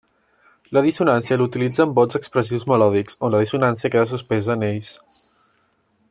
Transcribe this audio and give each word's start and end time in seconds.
La 0.75 0.81
dissonància 0.85 1.37
l'utilitza 1.41 1.83
en 1.85 1.93
bots 1.99 2.19
expressius 2.21 2.65
melòdics, 2.73 3.19
on 3.27 3.35
la 3.35 3.43
dissonància 3.45 3.93
queda 3.97 4.11
suspesa 4.15 4.57
en 4.59 4.69
ells. 4.73 5.19